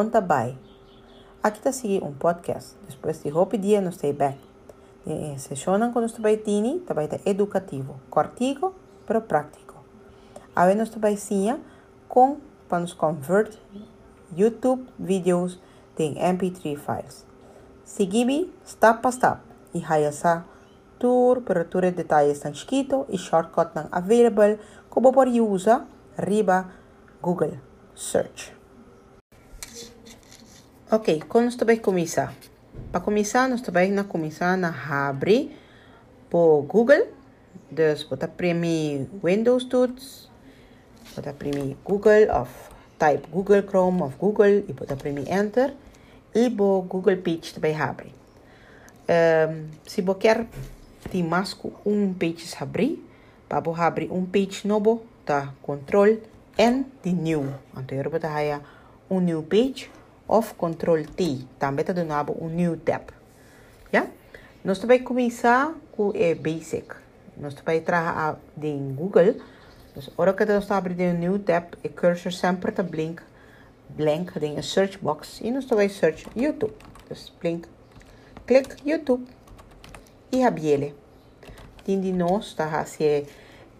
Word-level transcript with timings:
Conta 0.00 0.18
está 1.58 1.72
seguindo 1.72 2.06
um 2.06 2.12
podcast. 2.14 2.74
Depois 2.88 3.22
de 3.22 3.28
roupa 3.28 3.58
dia, 3.58 3.82
nós 3.82 3.96
estamos 3.96 4.16
back. 4.16 4.38
E 5.06 5.38
sessão 5.38 5.74
quando 5.92 6.08
nós 6.08 6.42
tini, 6.42 6.80
também 6.80 7.04
está 7.04 7.18
educativo, 7.26 8.00
cortico, 8.08 8.74
pero 9.04 9.20
prático. 9.20 9.74
Aí 10.56 10.74
nós 10.74 10.88
estamos 10.88 11.20
sim 11.20 11.54
com 12.08 12.38
para 12.66 12.80
nos 12.80 12.94
convert 12.94 13.54
YouTube 14.34 14.86
vídeos 14.98 15.60
em 15.98 16.14
MP3 16.14 16.78
files. 16.78 17.26
Seguime 17.84 18.50
step 18.66 19.02
by 19.02 19.12
step 19.12 19.40
e 19.74 19.84
hayasa 19.84 20.46
tour 20.98 21.42
para 21.42 21.62
tour 21.62 21.92
detalhes 21.92 22.40
tão 22.40 22.54
chiquito 22.54 23.04
e 23.10 23.18
shortcut 23.18 23.68
não 23.74 23.86
available 23.92 24.58
como 24.88 25.12
por 25.12 25.28
usa 25.28 25.84
riba 26.16 26.70
Google 27.20 27.58
search. 27.94 28.59
Ok, 30.92 31.22
como 31.28 31.44
nós 31.44 31.54
vamos 31.54 31.78
começar? 31.78 32.34
Para 32.90 33.00
começar, 33.00 33.48
nós 33.48 33.60
vamos 33.60 34.06
começar 34.08 34.56
na 34.56 35.08
abrir 35.08 35.56
por 36.28 36.62
Google. 36.62 37.06
Dus 37.70 38.02
botar 38.02 38.26
premi 38.26 39.08
Windows 39.22 39.66
Tools, 39.66 40.28
botar 41.14 41.32
premi 41.34 41.76
Google 41.84 42.28
of 42.34 42.50
type 42.98 43.24
Google 43.30 43.62
Chrome 43.62 44.02
of 44.02 44.16
Google 44.18 44.64
e 44.68 44.72
botar 44.72 44.96
premi 44.96 45.24
Enter 45.30 45.72
e 46.34 46.48
bo 46.48 46.82
Google 46.82 47.18
Page 47.18 47.54
também 47.54 47.80
abre. 47.80 48.12
Um, 49.08 49.68
se 49.86 50.02
você 50.02 50.18
quer 50.18 50.46
ter 51.08 51.22
mais 51.22 51.56
um 51.86 52.12
page 52.12 52.52
abrir, 52.60 53.08
para 53.48 53.62
abrir 53.86 54.10
um 54.10 54.26
page 54.26 54.66
novo, 54.66 55.04
tá 55.24 55.54
Control 55.62 56.18
N 56.58 56.84
de 57.00 57.12
New. 57.12 57.54
Então 57.76 57.96
eu 57.96 58.02
vou 58.02 58.14
botar 58.14 58.60
um 59.08 59.20
new 59.20 59.44
page 59.44 59.88
of 60.30 60.54
Control 60.54 61.04
T. 61.04 61.44
Também 61.58 61.82
está 61.82 61.92
dando 61.92 62.32
um 62.40 62.48
new 62.48 62.76
tab. 62.76 63.10
Yeah? 63.92 64.10
Nós 64.64 64.78
vamos 64.78 65.02
começar 65.02 65.74
com 65.90 66.08
o 66.08 66.12
basic. 66.12 66.88
Nós 67.36 67.54
vamos 67.54 67.82
trabalhar 67.82 68.38
em 68.62 68.94
Google. 68.94 69.34
Dus 69.94 70.08
ora 70.16 70.32
que 70.32 70.44
nós 70.44 70.70
abrindo 70.70 71.02
um 71.02 71.18
new 71.18 71.38
tab, 71.40 71.74
o 71.84 71.88
cursor 71.88 72.32
sempre 72.32 72.70
está 72.70 72.82
blink, 72.82 73.20
blank 73.88 74.32
em 74.40 74.56
a 74.56 74.62
search 74.62 74.98
box 74.98 75.40
e 75.40 75.50
nós 75.50 75.64
vamos 75.64 75.92
search 75.92 76.28
YouTube. 76.36 76.74
Dus 77.08 77.32
blink, 77.40 77.68
click 78.46 78.76
YouTube 78.88 79.26
e 80.30 80.44
abre 80.44 80.68
ele. 80.68 80.94
Tindi 81.84 82.12
nós 82.12 82.46
está 82.46 82.80
assim, 82.80 83.26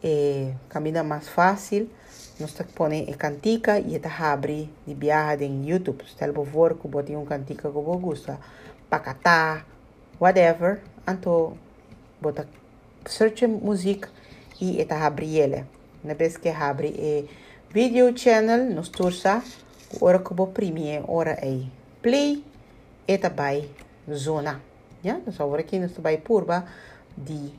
é, 0.03 0.53
caminho 0.69 1.05
mais 1.05 1.29
fácil 1.29 1.89
nós 2.41 2.55
a 2.59 3.17
cantica 3.17 3.79
e 3.79 3.95
está 3.97 4.33
abre 4.33 4.71
de 4.87 4.95
viagem 4.95 5.51
em 5.51 5.69
YouTube. 5.69 6.05
Se 6.05 6.17
você 6.17 6.33
for 6.33 6.75
que 6.75 6.89
bote 6.89 7.15
um 7.15 7.25
cantica 7.25 7.69
que 7.69 7.75
você 7.75 7.99
gosta, 7.99 8.39
pacatá, 8.89 9.65
whatever, 10.21 10.81
então 11.07 11.57
bota 12.21 12.49
search 13.07 13.47
música 13.47 14.09
e 14.61 14.81
está 14.81 15.07
abre 15.07 15.39
ele. 15.39 15.65
Na 16.03 16.15
vez 16.15 16.37
que 16.37 16.49
abre 16.49 16.89
é 16.99 17.25
video 17.71 18.17
channel, 18.17 18.65
nos 18.75 18.89
torça, 18.89 19.43
hora 20.01 20.19
que 20.19 20.33
você 20.33 20.51
prime, 20.53 20.89
é 20.89 21.03
play, 22.01 22.45
e 23.07 23.19
vai 23.29 23.69
zona. 24.13 24.61
Ja, 25.03 25.21
então 25.27 25.47
agora 25.47 25.63
aqui 25.63 25.79
nós 25.79 25.97
vai 25.99 26.17
purba 26.19 26.65
de 27.17 27.53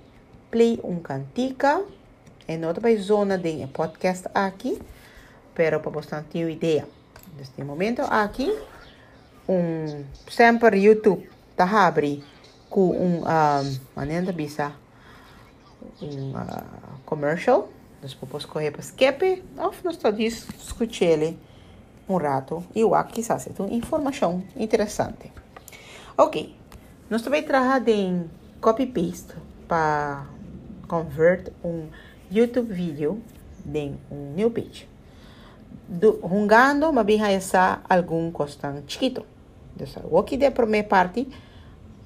play 0.50 0.80
um 0.84 1.00
cantica 1.00 1.84
em 2.48 2.64
outra 2.66 2.96
zona 2.98 3.38
de 3.38 3.68
podcast 3.68 4.28
aqui, 4.34 4.80
pero 5.54 5.80
para 5.80 5.90
uma 5.90 6.52
ideia. 6.52 6.88
Neste 7.38 7.64
momento 7.64 8.02
aqui, 8.04 8.54
um 9.48 10.04
sempre 10.30 10.78
YouTube 10.80 11.30
está 11.52 11.88
abre 11.88 12.24
com 12.70 12.92
um 12.92 13.22
um, 13.22 13.80
maneira 13.96 14.32
bisa 14.32 14.74
um 16.02 16.32
uh, 16.32 17.00
commercial. 17.06 17.70
Nós 18.02 18.14
podemos 18.14 18.46
correr 18.46 18.72
para 18.72 18.82
escape, 18.82 19.44
ou 19.58 19.74
nós 19.84 19.98
podemos 19.98 20.48
escutar 20.60 21.36
um 22.10 22.18
rato 22.18 22.64
e 22.76 22.84
o 22.84 22.96
aqui 22.96 23.16
quizás 23.16 23.48
é 23.48 23.52
uma 23.62 23.72
informação 23.72 24.44
interessante. 24.56 25.32
Ok, 26.18 26.56
nós 27.10 27.22
também 27.22 27.44
trabalhamos 27.44 27.88
em 27.88 28.30
copy 28.60 28.86
paste 28.86 29.34
para 29.68 30.26
convert 30.88 31.52
um 31.64 31.88
YouTube 32.32 32.74
video 32.74 33.22
em 33.74 34.00
um 34.10 34.34
new 34.34 34.50
page. 34.50 34.88
Do, 35.88 36.22
jungando, 36.24 36.92
mabinha 36.94 37.30
essa 37.30 37.82
algum 37.90 38.32
costão 38.32 38.82
chiquito. 38.88 39.26
O 40.10 40.24
que 40.24 40.38
de 40.38 40.50
primeira 40.52 40.88
parte, 40.88 41.28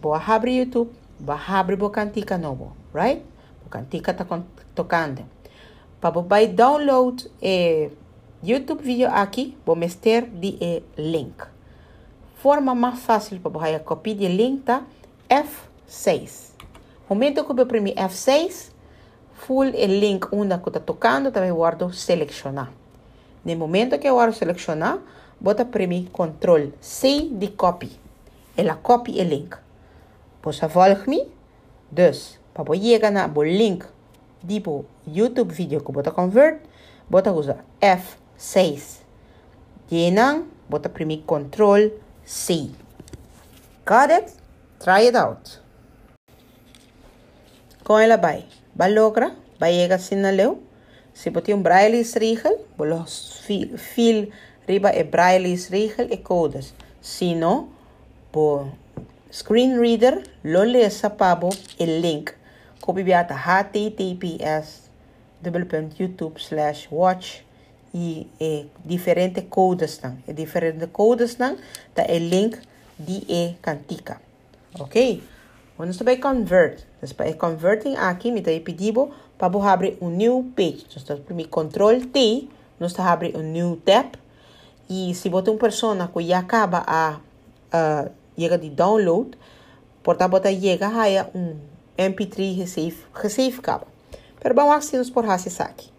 vou 0.02 0.16
abrir 0.16 0.58
YouTube, 0.58 0.92
vou 1.20 1.36
abrir 1.48 1.82
o 1.82 1.90
cantica 1.92 2.38
novo, 2.38 2.76
right? 2.94 3.22
O 3.66 3.70
cantica 3.70 4.12
está 4.12 4.26
tocando. 4.74 5.24
Para 6.02 6.10
você 6.10 6.48
download 6.48 7.30
eh, 7.42 7.92
YouTube 8.44 8.82
video 8.82 9.10
aqui, 9.12 9.56
vou 9.64 9.76
meter 9.76 10.26
de 10.26 10.58
eh, 10.60 10.82
link. 10.98 11.36
Forma 12.38 12.74
mais 12.74 13.00
fácil 13.00 13.40
para 13.40 13.52
você 13.52 13.80
copiar 13.80 14.18
o 14.18 14.28
link 14.28 14.64
tá 14.64 14.84
F6. 15.30 16.52
Momento 17.08 17.44
que 17.44 17.52
eu 17.52 17.64
oprimi 17.64 17.94
F6, 17.94 18.75
full 19.36 19.68
el 19.76 20.00
link 20.00 20.28
onde 20.32 20.58
que 20.62 20.70
está 20.70 20.80
tocando, 20.80 21.32
também 21.32 21.52
guardo 21.52 21.92
selecionar. 21.92 22.72
No 23.44 23.56
momento 23.56 24.00
que 24.00 24.08
eu 24.08 24.16
guardo 24.16 24.34
selecionar, 24.34 25.00
bota 25.40 25.66
premi 25.66 26.10
Ctrl 26.12 26.72
C 26.80 27.30
de 27.32 27.50
copy. 27.50 27.92
Ela 28.58 28.76
copy 28.76 29.20
o 29.20 29.24
link. 29.24 29.56
Você 30.42 30.68
volg-me, 30.68 31.28
dus, 31.92 32.40
para 32.54 32.76
chegar 32.76 33.12
na 33.12 33.28
link 33.28 33.86
de 34.44 34.64
YouTube 35.06 35.54
vídeo 35.54 35.84
que 35.84 35.92
bota 35.92 36.12
convert, 36.12 36.62
bota 37.10 37.32
usar 37.32 37.64
F6. 37.82 39.02
Llenan, 39.92 40.46
bota 40.70 40.90
premi 40.90 41.24
Ctrl 41.24 41.92
C. 42.24 42.72
Got 43.86 44.12
it? 44.12 44.34
Try 44.80 45.08
it 45.08 45.16
out. 45.16 45.62
Com 47.84 48.00
ela 48.00 48.18
vai. 48.18 48.46
Balogra, 48.76 49.32
Vallega 49.58 49.98
sinaleu. 49.98 50.62
Se 51.14 51.30
bote 51.30 51.54
um 51.54 51.62
braille 51.62 52.04
regel, 52.20 52.60
bolos 52.78 53.42
fil, 53.46 53.78
fil 53.78 54.34
riba 54.68 54.92
e 54.94 55.04
braille 55.04 55.56
regel 55.72 56.12
e 56.12 56.18
codes. 56.18 56.74
Se 57.02 57.34
não, 57.34 57.70
bo 58.34 58.68
screen 59.32 59.80
reader 59.80 60.22
lo 60.44 60.64
lesa 60.64 61.10
pabo 61.10 61.50
el 61.80 62.02
link. 62.02 62.34
Kopi 62.82 63.04
biata 63.04 63.34
https 63.34 64.90
youtube 65.98 66.40
slash 66.40 66.88
watch 66.92 67.46
e, 67.94 68.28
e 68.40 68.68
diferente 68.84 69.42
codes 69.44 69.98
dan. 70.00 70.22
E 70.28 70.34
diferente 70.34 70.88
codes 70.88 71.36
dan, 71.36 71.58
ta 71.94 72.04
e 72.04 72.20
link 72.20 72.60
di 72.98 73.24
e 73.30 73.56
cantica. 73.62 74.20
Ok? 74.80 75.22
Quando 75.78 75.92
você 75.92 76.04
vai 76.04 76.18
convert, 76.18 76.84
você 77.02 77.14
converting 77.34 77.96
aqui, 77.98 78.32
me 78.32 78.40
está 78.40 78.52
pedindo 78.64 79.12
para 79.38 79.72
abrir 79.72 79.98
um 80.02 80.10
new 80.10 80.52
page. 80.56 80.86
Então, 80.96 81.18
para 81.18 81.48
control 81.48 82.00
T, 82.00 82.48
está 82.80 83.12
abrir 83.12 83.36
um 83.36 83.44
new 83.44 83.76
tab. 83.84 84.14
E 84.90 85.14
se 85.14 85.28
você 85.28 85.50
uma 85.50 85.60
pessoa 85.60 86.08
que 86.08 86.24
já 86.28 86.40
acaba 86.40 86.84
a 86.88 87.20
uh, 87.74 88.12
chega 88.38 88.58
de 88.58 88.70
download, 88.70 89.38
porta 90.02 90.28
bota 90.28 90.50
chega 90.54 90.88
a 90.88 91.38
um 91.38 91.58
MP3 91.98 92.56
receive, 92.56 92.98
receive 93.14 93.60
caba. 93.62 93.88
Pero 94.40 94.56
vamos 94.56 94.76
assim 94.76 95.12
por 95.12 95.26
hacer 95.26 95.62
aqui. 95.62 95.90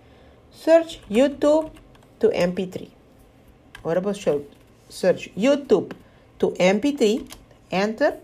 Search 0.53 1.03
YouTube 1.11 1.71
to 2.19 2.29
MP3. 2.29 2.89
Agora 3.79 4.15
show 4.15 4.43
search 4.89 5.33
YouTube 5.37 5.95
to 6.39 6.53
MP3, 6.53 7.27
enter 7.71 8.21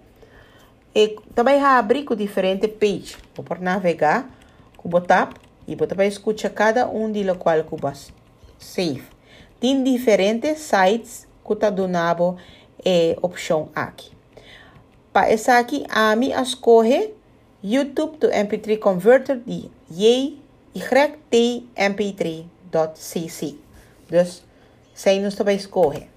e 0.94 1.16
também 1.34 1.62
abrir 1.62 2.04
com 2.04 2.14
diferente 2.14 2.68
page. 2.68 3.16
Vou 3.34 3.44
por 3.44 3.60
navegar, 3.60 4.30
com 4.76 4.88
botar 4.88 5.30
e 5.66 5.74
botar 5.74 5.94
para 5.94 6.06
escutar 6.06 6.50
cada 6.50 6.88
um 6.88 7.10
de 7.10 7.22
lo 7.22 7.36
que 7.36 7.76
vas 7.80 8.12
save. 8.58 9.04
Tem 9.60 9.82
diferentes 9.82 10.60
sites 10.60 11.26
que 11.46 11.52
está 11.52 11.70
dando 11.70 12.36
é, 12.84 13.16
opção 13.22 13.68
aqui. 13.74 14.10
Para 15.12 15.30
essa 15.30 15.58
aqui, 15.58 15.84
a 15.88 16.14
mim 16.16 16.32
escolhe 16.32 17.14
YouTube 17.62 18.18
to 18.18 18.28
MP3 18.28 18.78
Converter 18.78 19.38
de 19.38 19.70
YTMP3.cc. 20.74 23.58
Dus, 24.08 24.42
sem 24.94 25.20
nos 25.20 25.34
também 25.34 25.56
escolher. 25.56 26.08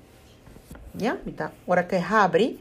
Ja, 0.98 1.18
então, 1.27 1.51
agora 1.66 1.83
que 1.83 1.95
abre, 1.95 2.57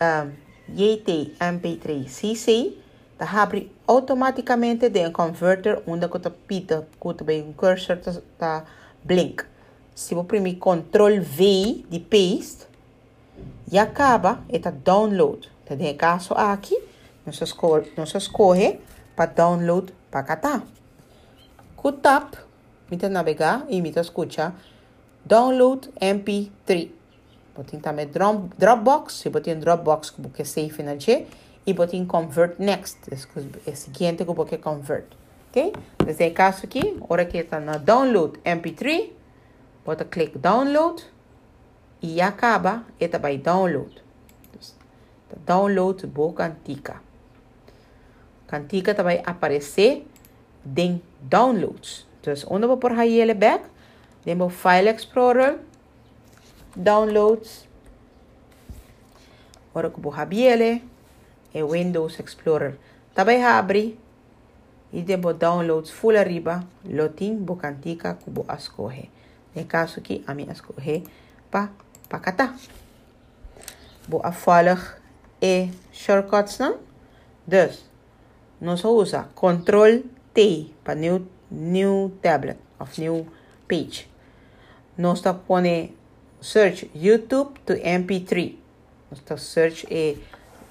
um, 0.00 0.45
JT 0.68 1.36
MP3 1.38 2.08
CC, 2.08 2.76
tá 3.16 3.42
abre 3.42 3.72
automaticamente 3.86 4.88
de 4.88 5.10
converter 5.10 5.82
onde 5.86 6.08
que 6.08 6.30
pita, 6.30 6.86
que 7.00 7.14
tá 7.14 7.24
bem 7.24 7.52
cursor 7.52 7.98
tá 8.38 8.64
blink. 9.04 9.44
se 9.94 10.14
vou 10.14 10.24
imprimir 10.24 10.58
Ctrl 10.58 11.20
V 11.20 11.84
de 11.88 12.00
paste, 12.00 12.66
e 13.70 13.78
acaba, 13.78 14.44
eta 14.48 14.70
download. 14.70 15.50
Então, 15.64 15.76
de 15.76 15.94
caso 15.94 16.34
aqui, 16.34 16.78
nós 17.24 17.40
escolhe, 17.40 17.92
nós 17.96 18.14
escolhe 18.14 18.80
para 19.16 19.32
download 19.32 19.92
para 20.10 20.22
cá. 20.22 20.62
Com 21.74 21.92
tap, 21.92 22.34
mita 22.90 23.08
navegar 23.08 23.66
e 23.68 23.80
mita 23.80 24.00
escutar 24.00 24.54
download 25.24 25.90
MP3. 26.00 26.90
Botin 27.56 27.78
também 27.78 28.06
Dropbox, 28.06 29.14
se 29.14 29.30
botin 29.30 29.58
Dropbox 29.58 30.10
que 30.10 30.20
você 30.20 30.44
save 30.44 30.82
na 30.82 30.96
G, 30.96 31.26
e 31.66 31.72
botin 31.72 32.04
convert 32.04 32.58
next, 32.58 32.98
o 33.10 33.76
seguinte 33.76 34.24
que 34.24 34.32
você 34.32 34.58
convert. 34.58 35.06
Ok? 35.48 35.72
Nesse 36.04 36.30
caso 36.30 36.66
aqui, 36.66 36.96
hora 37.08 37.24
que 37.24 37.38
está 37.38 37.58
na 37.58 37.78
download 37.78 38.38
MP3, 38.44 39.10
bota 39.84 40.04
click 40.04 40.38
download, 40.38 41.02
e 42.02 42.20
acaba, 42.20 42.84
eta 43.00 43.18
vai 43.18 43.38
download. 43.38 44.04
Download 45.44 46.06
boa 46.06 46.32
cantica. 46.32 47.00
Cantica 48.46 48.94
vai 49.02 49.22
aparecer 49.24 50.06
em 50.76 51.02
downloads. 51.20 52.06
Então, 52.20 52.34
onde 52.48 52.64
eu 52.64 52.68
vou 52.68 52.76
por 52.76 52.92
back, 52.92 53.64
demo 54.24 54.48
File 54.48 54.90
Explorer, 54.90 55.58
Downloads. 56.76 57.66
Agora 59.70 59.90
que 59.90 59.98
eu 59.98 60.02
vou 60.02 60.14
abrir 60.14 60.82
é 61.54 61.64
Windows 61.64 62.20
Explorer. 62.20 62.78
Também 63.14 63.42
abre 63.42 63.98
e 64.92 65.02
demo 65.02 65.32
Downloads 65.32 65.90
full 65.90 66.16
arriba, 66.16 66.64
lotin 66.84 67.36
bo 67.36 67.56
cantica 67.56 68.14
que 68.14 68.30
vou 68.30 68.44
escolher. 68.54 69.10
No 69.54 69.64
caso 69.64 70.00
aqui, 70.00 70.22
a 70.26 70.34
minha 70.34 70.52
escolher 70.52 71.02
para 71.50 71.70
pakata. 72.08 72.54
Vou 74.06 74.20
afvallig 74.22 74.78
e 75.40 75.70
shortcuts 75.92 76.58
não? 76.58 76.78
Dus, 77.46 77.84
nós 78.60 78.84
usa 78.84 79.28
Ctrl 79.34 80.02
T 80.34 80.74
para 80.84 80.94
new, 80.94 81.26
new 81.50 82.12
tablet 82.22 82.58
of 82.78 83.00
new 83.00 83.26
page. 83.66 84.08
Nós 84.98 85.18
está 85.18 85.32
pone 85.32 85.96
search 86.46 86.88
YouTube 86.94 87.58
to 87.66 87.74
MP3. 87.74 88.54
Nós 89.10 89.18
está 89.18 89.36
search 89.36 89.84
e 89.90 90.16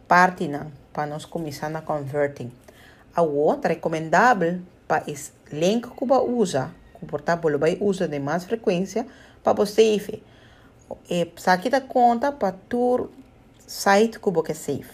partes 0.08 0.50
para 0.94 1.08
nós 1.08 1.26
começar 1.26 1.76
a 1.76 1.82
converting. 1.82 2.52
A 3.16 3.22
outra 3.22 3.74
recomendável 3.74 4.60
para 4.88 5.04
esse 5.10 5.32
link 5.52 5.90
que 5.90 6.06
você 6.06 6.24
usa, 6.24 6.72
portátil 7.08 7.58
vai 7.58 7.78
usar 7.82 8.08
de 8.08 8.20
mais 8.20 8.44
frequência 8.44 9.08
para 9.44 9.54
você 9.54 9.96
save. 9.98 10.24
E 11.10 11.26
aqui 11.48 11.70
da 11.70 11.82
conta 11.82 12.32
para 12.32 12.52
todo 12.52 13.10
site 13.72 14.20
que 14.20 14.30
você 14.30 14.54
save. 14.54 14.90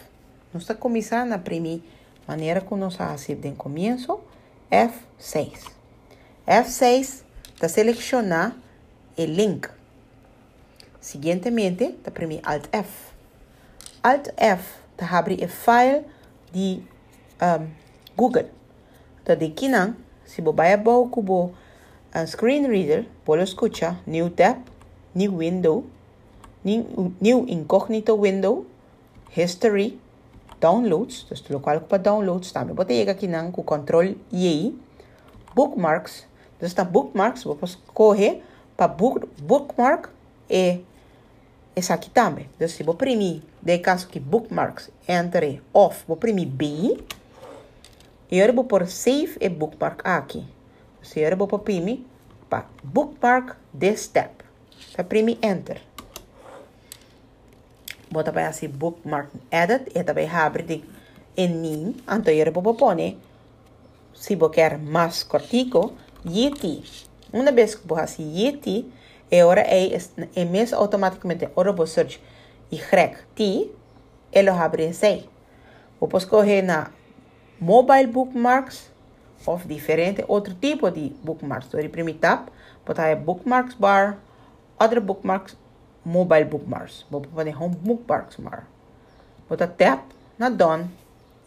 Nós 0.53 0.61
está 0.61 0.75
começando 0.75 1.33
a 1.33 1.39
primeira 1.39 1.81
maneira 2.27 2.61
que 2.61 2.75
nós 2.75 2.95
fazemos 2.95 3.41
de 3.41 3.51
começo, 3.53 4.19
F6. 4.71 5.71
F6 6.45 7.23
está 7.55 7.67
selecionar 7.67 8.55
o 9.17 9.21
link. 9.23 9.67
Seguintemente, 11.01 11.85
está 11.85 12.11
primeiro 12.11 12.47
Alt 12.47 12.67
F. 12.71 13.13
Alt 14.03 14.29
F 14.37 14.79
te 14.95 15.05
abrir 15.05 15.41
een 15.41 15.49
file 15.49 16.05
de 16.51 16.83
um, 17.41 17.73
Google. 18.15 18.51
Dat 19.23 19.39
de 19.39 19.53
kinan, 19.53 19.95
si 20.23 20.41
bo 20.41 20.53
baya 20.53 20.77
bo 20.77 21.07
kubo 21.09 21.55
een 22.13 22.27
screen 22.27 22.67
reader, 22.67 23.07
polo 23.23 23.41
escucha, 23.41 23.97
new 24.05 24.29
tab, 24.29 24.57
new 25.13 25.35
window, 25.35 25.83
new, 26.67 27.45
incognito 27.47 28.15
window, 28.19 28.65
history, 29.31 29.99
downloads, 30.59 31.25
dus 31.29 31.41
de 31.41 31.53
local 31.53 31.79
pa 31.87 31.97
downloads, 31.97 32.51
tami 32.51 32.73
bote 32.75 32.93
yega 32.93 33.15
kinan 33.15 33.51
ku 33.55 33.63
control 33.63 34.15
Y, 34.31 34.73
bookmarks, 35.55 36.25
dus 36.59 36.75
na 36.75 36.83
bookmarks, 36.83 37.45
bo 37.47 37.55
pos 37.55 37.77
corre 37.93 38.41
pa 38.75 38.87
book, 38.87 39.25
bookmark 39.41 40.09
e 40.49 40.83
essa 41.75 41.93
aqui 41.93 42.09
também. 42.09 42.49
Então, 42.55 42.67
se 42.67 42.83
vou 42.83 42.97
de 43.61 43.77
caso 43.79 44.07
que 44.07 44.19
bookmarks 44.19 44.89
entre 45.07 45.61
off, 45.73 46.03
vou 46.07 46.17
imprimir 46.17 46.47
B. 46.47 46.97
E 48.31 48.39
eu 48.39 48.53
vou 48.53 48.63
pôr 48.63 48.87
save 48.87 49.37
e 49.39 49.47
bookmark 49.47 50.01
aqui. 50.03 50.43
Se 51.03 51.19
eu 51.19 51.37
vou 51.37 51.47
imprimir 51.47 51.99
para 52.49 52.65
bookmark 52.83 53.55
this 53.77 54.01
step. 54.01 54.43
Tá 54.95 55.03
imprimir 55.03 55.37
enter. 55.41 55.86
Vou 58.09 58.23
também 58.23 58.45
assim 58.45 58.69
bookmark 58.69 59.29
edit 59.51 59.91
e 59.93 60.03
também 60.03 60.29
abre 60.29 60.63
de 60.63 60.83
em 61.35 61.95
Então 62.09 62.33
eu 62.33 62.51
vou 62.51 62.73
pôr 62.73 62.95
se 64.13 64.35
você 64.35 64.53
quer 64.53 64.77
mais 64.79 65.23
cortico, 65.23 65.93
Yeti. 66.25 67.05
Uma 67.31 67.51
vez 67.51 67.75
que 67.75 67.87
vou 67.87 67.97
assim 67.97 68.33
Yeti, 68.33 68.91
e 69.29 69.43
ora 69.43 69.61
é, 69.61 69.95
é 70.35 70.45
mesmo 70.45 70.77
automaticamente 70.77 71.49
ora 71.55 71.71
vou 71.71 71.85
search 71.85 72.19
y 72.71 73.15
t 73.35 73.69
ele 74.31 74.49
abre 74.49 74.93
sei. 74.93 75.29
Vou 75.99 76.09
escolher 76.17 76.63
na 76.63 76.91
mobile 77.59 78.07
bookmarks 78.07 78.89
ou 79.45 79.57
diferente 79.57 80.23
outro 80.27 80.53
tipo 80.55 80.89
de 80.89 81.09
bookmarks. 81.23 81.67
Então 81.67 81.89
primeiro 81.89 82.19
tab 82.19 82.47
botar 82.85 83.15
bookmarks 83.15 83.75
bar 83.75 84.17
other 84.79 85.01
bookmarks 85.01 85.55
mobile 86.07 86.45
bookmarks 86.45 87.05
vou 87.09 87.23
fazer 87.35 87.55
home 87.55 87.75
bookmarks 87.75 88.37
botar 89.49 89.67
tab 89.67 89.99
na 90.37 90.49
done 90.49 90.89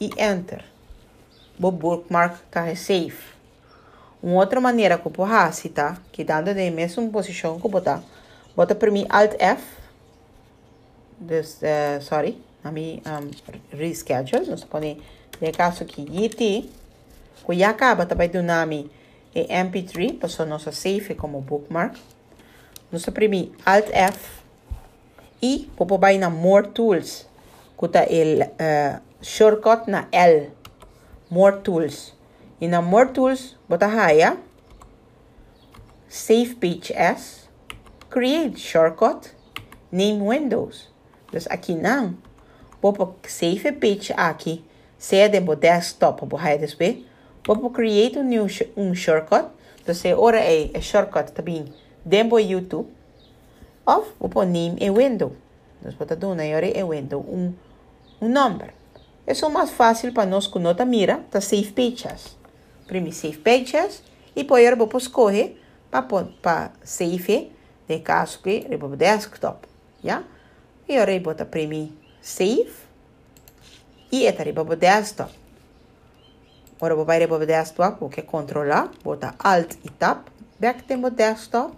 e 0.00 0.10
enter 0.18 0.64
vou 1.58 1.72
bookmark 1.72 2.38
tá 2.50 2.74
save 2.74 3.40
uma 4.22 4.36
outra 4.36 4.60
maneira 4.60 4.98
que 4.98 5.06
eu 5.06 5.10
posso 5.10 5.68
tá? 5.70 5.96
Que 6.12 6.22
dando 6.22 6.48
na 6.48 6.70
mesma 6.70 7.08
posição 7.08 7.58
que 7.58 7.66
eu 7.66 7.70
botar. 7.70 8.02
Bota 8.54 8.74
para 8.74 8.90
mim 8.90 9.06
Alt 9.08 9.34
F. 9.38 9.62
This, 11.26 11.60
uh, 11.62 12.02
sorry. 12.02 12.38
A 12.62 12.70
mim 12.70 13.00
um, 13.06 13.76
reschedule. 13.76 14.46
Nós 14.46 14.64
podemos 14.64 15.02
de 15.40 15.52
caso 15.52 15.84
aqui 15.84 16.02
YT. 16.02 16.68
Que 17.46 17.58
já 17.58 17.70
acaba 17.70 18.04
também 18.04 18.28
do 18.28 18.42
nome 18.42 18.90
é 19.34 19.64
MP3. 19.64 20.18
Passou 20.18 20.44
nossa 20.44 20.70
save 20.70 21.14
como 21.14 21.40
bookmark. 21.40 21.96
Nós 22.92 23.06
mim 23.30 23.52
Alt 23.64 23.88
F. 23.90 24.39
Vou 25.76 25.86
pôr 25.86 26.18
na 26.18 26.28
More 26.28 26.68
Tools. 26.68 27.26
Tá 27.90 28.04
o 28.04 28.42
uh, 28.42 29.00
shortcut 29.22 29.88
na 29.90 30.06
L. 30.12 30.50
More 31.30 31.58
Tools. 31.62 32.14
E 32.60 32.68
na 32.68 32.82
More 32.82 33.08
Tools, 33.10 33.56
bota 33.66 33.86
raia, 33.86 34.36
Save 36.08 36.56
Page 36.56 36.92
As, 36.92 37.48
Create 38.10 38.60
Shortcut, 38.60 39.30
Name 39.90 40.20
Windows. 40.20 40.92
Dus 41.32 41.46
aqui 41.46 41.74
não, 41.74 42.18
vou 42.82 42.92
para 42.92 43.08
Save 43.26 43.72
Page 43.72 44.12
aqui, 44.14 44.62
seja 44.98 45.28
de 45.28 45.40
desktop, 45.56 46.26
vou 46.26 46.38
raia 46.38 46.58
despe, 46.58 47.06
vou 47.46 47.56
para 47.56 47.70
Create 47.70 48.18
um 48.18 48.24
new 48.24 48.46
um 48.76 48.94
shortcut, 48.94 49.46
dus 49.86 50.04
é 50.04 50.14
ora 50.14 50.40
é, 50.40 50.70
é 50.74 50.80
shortcut 50.82 51.32
também 51.32 51.72
do 52.04 52.38
YouTube, 52.38 52.88
vou 54.18 54.28
para 54.28 54.46
Name 54.46 54.76
e 54.80 54.90
Window. 54.90 55.32
Dus 55.82 55.94
bota 55.94 56.14
dona 56.14 56.44
e 56.44 56.54
ora 56.54 56.66
é 56.66 56.84
Window 56.84 57.20
um 57.20 57.52
um 58.20 58.28
número. 58.28 58.72
Isso 59.26 59.46
é 59.46 59.48
mais 59.48 59.70
fácil 59.70 60.12
para 60.12 60.26
nós 60.26 60.46
que 60.46 60.58
nota 60.58 60.84
mira, 60.84 61.24
tá 61.30 61.40
Save 61.40 61.72
Pages 61.72 62.40
primi 62.90 63.12
Save 63.12 63.38
Pages 63.38 64.02
e 64.34 64.42
poi 64.42 64.66
eu 64.66 64.76
vou 64.76 64.90
escolher 64.98 65.62
para 65.90 66.72
save 66.82 67.52
de 67.86 68.00
caso 68.00 68.40
que 68.42 68.66
eu 68.68 68.78
vou 68.78 68.96
desktop, 68.96 69.68
já? 70.02 70.24
E 70.88 70.96
eu 70.96 71.22
vou 71.22 71.34
primi 71.46 71.96
save 72.20 72.72
e 74.10 74.26
etari 74.26 74.52
para 74.52 74.64
o 74.64 74.76
desktop. 74.76 75.32
Ora, 76.80 76.96
vou 76.96 77.04
para 77.04 77.34
o 77.34 77.46
desktop, 77.46 78.00
vou 78.00 78.08
que 78.08 78.22
controlar, 78.22 78.90
bota 79.04 79.36
alt 79.38 79.76
e 79.84 79.90
tab, 79.90 80.24
back 80.58 80.82
tem 80.82 81.04
o 81.04 81.10
desktop. 81.10 81.76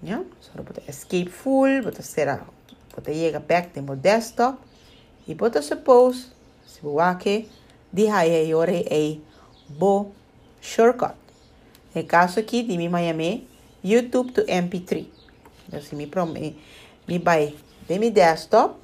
Ja, 0.00 0.22
so 0.40 0.62
bota 0.62 0.80
escape 0.86 1.28
full, 1.28 1.82
bota 1.82 2.02
será, 2.02 2.46
bota 2.94 3.12
chega 3.12 3.40
back 3.40 3.70
tem 3.70 3.82
o 3.82 3.96
desktop 3.96 4.56
e 5.26 5.34
bota 5.34 5.60
suppose, 5.60 6.26
se 6.64 6.80
vou 6.80 7.00
aqui, 7.00 7.48
de 7.92 8.06
aí 8.08 8.54
ore 8.54 8.86
é 8.88 9.18
bo 9.68 10.12
shortcut. 10.60 11.14
No 11.94 12.04
caso 12.04 12.38
aqui 12.38 12.62
de 12.62 12.76
mi 12.76 12.88
Miami, 12.88 13.48
YouTube 13.82 14.32
to 14.32 14.42
MP3. 14.42 15.06
Então, 15.66 15.82
se 15.82 15.96
me, 15.96 16.06
me, 16.06 16.56
me 17.08 17.18
vai 17.18 17.56
de 17.88 17.98
mi 17.98 18.10
desktop 18.10 18.76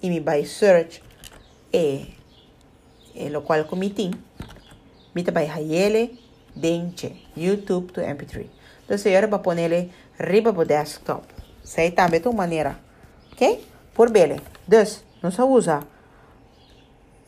e 0.00 0.08
me 0.08 0.20
vai 0.20 0.44
search 0.44 1.02
e, 1.72 2.14
e 3.14 3.28
lo 3.28 3.42
qual 3.42 3.64
committee, 3.64 4.12
me 5.14 5.22
vai 5.24 5.50
ele 5.72 6.16
dentro 6.54 7.10
YouTube 7.36 7.92
to 7.92 8.00
MP3. 8.00 8.46
Então, 8.84 8.98
se 8.98 9.10
eu 9.10 9.28
vou 9.28 9.38
pôr 9.38 9.58
ele 9.58 9.90
riba 10.22 10.52
desktop. 10.64 11.26
Sei 11.62 11.90
também 11.90 12.20
de 12.20 12.28
uma 12.28 12.36
maneira. 12.38 12.76
Ok? 13.32 13.66
Por 13.94 14.10
bele. 14.10 14.40
Então, 14.66 14.84
nós 15.22 15.38
usa 15.38 15.82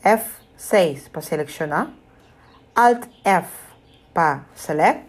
F6 0.02 1.10
para 1.10 1.22
selecionar, 1.22 1.90
Alt 2.74 3.06
F 3.24 3.48
para 4.12 4.44
select 4.54 5.04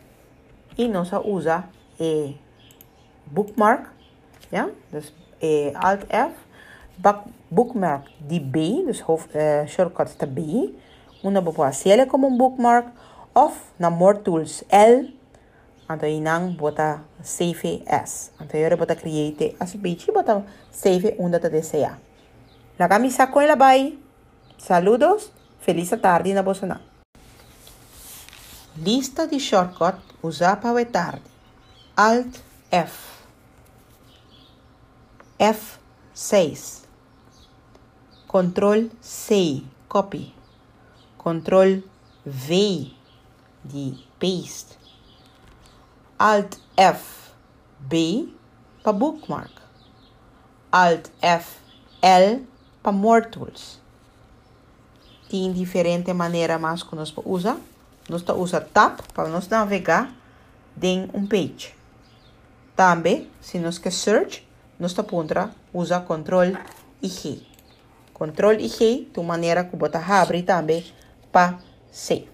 e 0.77 0.87
nós 0.87 1.11
usa 1.23 1.63
e 1.99 2.35
bookmark, 3.25 3.89
ja? 4.51 4.69
Dus 4.91 5.13
e 5.41 5.71
Alt 5.75 6.05
F, 6.09 6.33
bookmark 7.49 8.09
die 8.19 8.39
B, 8.39 8.83
dus 8.85 9.01
hoofd, 9.01 9.35
uh, 9.35 9.67
shortcut 9.67 10.17
de 10.19 10.25
B. 10.25 10.73
Una 11.23 11.41
boa 11.41 11.71
select 11.71 12.09
como 12.09 12.27
um 12.27 12.37
bookmark 12.37 12.87
of 13.33 13.57
na 13.79 13.89
more 13.89 14.19
tools 14.19 14.63
L 14.69 15.11
Então, 15.89 16.09
inang 16.09 16.51
bota 16.55 17.01
save 17.21 17.83
as. 17.87 18.31
Então, 18.41 18.59
eu 18.59 18.77
bota 18.77 18.95
create 18.95 19.55
as 19.59 19.75
page 19.75 20.11
bota 20.11 20.43
save 20.71 21.15
onde 21.19 21.39
te 21.39 21.49
deseja. 21.49 21.97
La 22.77 22.89
camisa 22.89 23.27
com 23.27 23.41
ela 23.41 23.55
vai. 23.55 23.97
Saludos. 24.57 25.31
Feliz 25.59 25.89
tarde 26.01 26.33
na 26.33 26.43
Bolsonaro. 26.43 26.81
Lista 28.77 29.27
de 29.27 29.39
shortcut 29.39 29.97
usar 30.21 30.57
para 30.57 30.73
o 30.73 30.85
tarde. 30.85 31.21
Alt 31.95 32.39
F. 32.71 33.15
F6. 35.39 36.83
Control 38.27 38.89
C, 38.99 39.63
copy. 39.87 40.33
Control 41.17 41.83
V 42.25 42.91
de 43.63 43.97
paste. 44.19 44.84
Alt 46.17 46.57
F 46.77 47.31
B 47.79 48.29
para 48.81 48.93
bookmark. 48.93 49.51
Alt 50.71 51.09
F 51.21 51.57
L 52.01 52.47
para 52.81 52.91
more 52.91 53.27
tools. 53.27 53.81
Tem 55.29 55.51
diferente 55.51 56.13
maneira 56.13 56.57
mais 56.57 56.83
que 56.83 56.95
nós 56.95 57.13
usa. 57.25 57.57
Nós 58.07 58.23
usa 58.29 58.61
tab 58.61 58.99
para 59.13 59.27
nós 59.27 59.47
navegar 59.49 60.13
em 60.81 61.09
um 61.13 61.25
page. 61.25 61.73
Também, 62.75 63.29
se 63.41 63.57
nós 63.59 63.77
quer 63.77 63.91
search, 63.91 64.47
nós 64.79 64.95
usa 65.73 65.99
control 65.99 66.55
e 67.01 67.07
G. 67.07 67.41
Control 68.13 68.53
e 68.53 68.67
G, 68.69 69.07
de 69.13 69.21
maneira 69.21 69.63
que 69.63 69.75
bota 69.75 69.99
abre 69.99 70.43
também 70.43 70.85
para 71.31 71.57
save. 71.91 72.29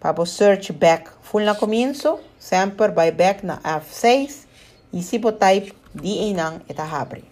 Para 0.00 0.24
search 0.26 0.72
back 0.72 1.10
full 1.26 1.42
na 1.42 1.56
começo, 1.56 2.20
sempre 2.38 2.88
vai 2.92 3.10
back 3.10 3.44
na 3.44 3.58
F6 3.58 4.46
e 4.92 5.02
se 5.02 5.18
botar 5.18 5.50
type 5.50 5.74
di 5.92 6.30
inang 6.30 6.62
eta 6.68 6.84
abre. 6.84 7.24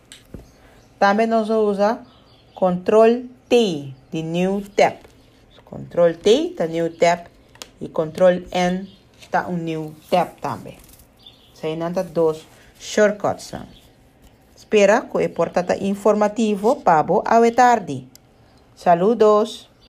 Também 0.99 1.27
nós 1.27 1.49
usa 1.49 2.01
control 2.55 3.31
T 3.49 3.95
de 4.11 4.23
new 4.23 4.63
tab. 4.75 4.99
Control 5.65 6.15
T 6.15 6.55
tá 6.57 6.67
new 6.67 6.91
tab 6.97 7.27
e 7.81 7.89
control 7.89 8.43
N 8.51 8.91
tá 9.31 9.47
um 9.47 9.57
new 9.57 9.95
tab 10.11 10.35
também. 10.41 10.79
São 11.55 11.77
nada 11.77 12.03
dois 12.03 12.45
shortcuts. 12.81 13.55
Espera 14.57 15.03
que 15.03 15.19
o 15.19 15.31
porta 15.31 15.65
informativo 15.81 16.77
para 16.77 17.07
a 17.25 17.53
tarde. 17.53 18.09
Saludos! 18.75 19.74